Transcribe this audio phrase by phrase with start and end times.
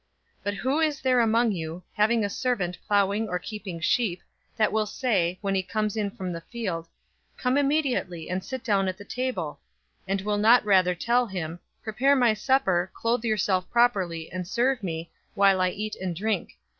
[0.39, 4.23] 017:007 But who is there among you, having a servant plowing or keeping sheep,
[4.57, 6.87] that will say, when he comes in from the field,
[7.37, 9.59] 'Come immediately and sit down at the table,'
[10.05, 14.81] 017:008 and will not rather tell him, 'Prepare my supper, clothe yourself properly, and serve
[14.81, 16.57] me, while I eat and drink.